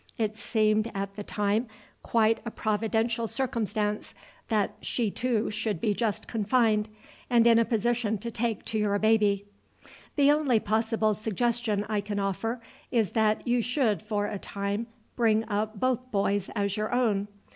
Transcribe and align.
It 0.17 0.35
seemed 0.35 0.89
at 0.95 1.15
the 1.15 1.21
time 1.21 1.67
quite 2.01 2.39
a 2.43 2.49
providential 2.49 3.27
circumstance 3.27 4.15
that 4.47 4.71
she 4.81 5.11
too 5.11 5.51
should 5.51 5.79
be 5.79 5.93
just 5.93 6.27
confined, 6.27 6.89
and 7.29 7.45
in 7.45 7.59
a 7.59 7.65
position 7.65 8.17
to 8.17 8.31
take 8.31 8.65
to 8.65 8.79
your 8.79 8.97
baby. 8.97 9.45
The 10.15 10.31
only 10.31 10.59
possible 10.59 11.13
suggestion 11.13 11.85
I 11.87 12.01
can 12.01 12.17
offer 12.17 12.59
is 12.89 13.11
that 13.11 13.47
you 13.47 13.61
should 13.61 14.01
for 14.01 14.25
a 14.25 14.39
time 14.39 14.87
bring 15.15 15.47
up 15.47 15.79
both 15.79 16.09
boys 16.09 16.49
as 16.55 16.75
your 16.75 16.91
own. 16.91 17.27